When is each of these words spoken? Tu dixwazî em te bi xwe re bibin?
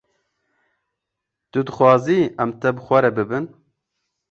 Tu 1.51 1.59
dixwazî 1.67 2.19
em 2.43 2.49
te 2.59 2.69
bi 2.75 2.81
xwe 2.85 2.97
re 3.03 3.11
bibin? 3.17 3.45